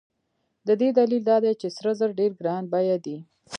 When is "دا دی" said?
1.29-1.53